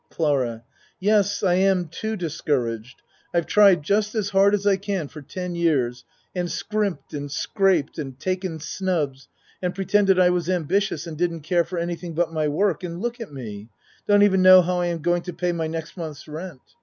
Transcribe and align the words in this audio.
CLARA 0.09 0.63
Yes, 0.99 1.43
I 1.43 1.53
am 1.53 1.87
too 1.87 2.15
discouraged. 2.15 3.03
I've 3.35 3.45
tried 3.45 3.83
just 3.83 4.15
as 4.15 4.29
hard 4.31 4.55
as 4.55 4.65
I 4.65 4.75
can 4.77 5.07
for 5.07 5.21
ten 5.21 5.53
years 5.53 6.05
and 6.33 6.49
scrimped 6.51 7.13
and 7.13 7.31
scraped 7.31 7.99
and 7.99 8.19
taken 8.19 8.59
snubs 8.59 9.27
and 9.61 9.75
pretended 9.75 10.17
I 10.17 10.31
was 10.31 10.49
ambitious 10.49 11.05
and 11.05 11.19
didn't 11.19 11.41
care 11.41 11.63
for 11.65 11.77
anything 11.77 12.15
but 12.15 12.33
my 12.33 12.47
work, 12.47 12.83
and 12.83 12.99
look 12.99 13.21
at 13.21 13.31
me 13.31 13.69
don't 14.07 14.23
even 14.23 14.41
know 14.41 14.63
how 14.63 14.79
I 14.79 14.87
am 14.87 15.03
going 15.03 15.21
to 15.21 15.33
pay 15.33 15.51
my 15.51 15.67
next 15.67 15.95
month's 15.95 16.27
rent. 16.27 16.61